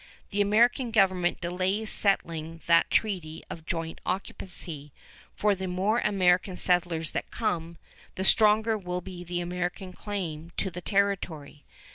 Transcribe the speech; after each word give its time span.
The 0.31 0.41
American 0.41 0.89
government 0.89 1.41
delays 1.41 1.91
settling 1.91 2.61
that 2.65 2.89
treaty 2.89 3.43
of 3.51 3.67
joint 3.67 4.01
occupancy, 4.03 4.91
for 5.35 5.53
the 5.53 5.67
more 5.67 5.99
American 5.99 6.57
settlers 6.57 7.11
that 7.11 7.29
come, 7.29 7.77
the 8.15 8.23
stronger 8.23 8.79
will 8.79 9.01
be 9.01 9.23
the 9.23 9.41
American 9.41 9.93
claim 9.93 10.53
to 10.57 10.71
the 10.71 10.81
territory. 10.81 11.65